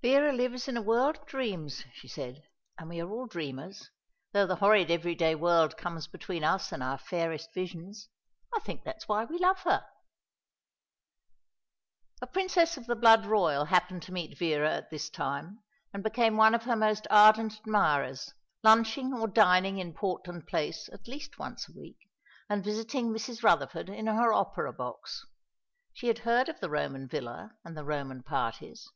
[0.00, 2.42] "Vera lives in a world of dreams," she said,
[2.76, 3.90] "and we are all dreamers,
[4.32, 8.08] though the horrid everyday world comes between us and our fairest visions.
[8.54, 9.84] I think that's why we love her."
[12.20, 15.60] A Princess of the blood royal happened to meet Vera at this time,
[15.92, 18.32] and became one of her most ardent admirers,
[18.64, 21.98] lunching or dining in Portland Place at least once a week,
[22.48, 23.42] and visiting Mrs.
[23.44, 25.24] Rutherford in her opera box.
[25.92, 28.88] She had heard of the Roman villa and the Roman parties.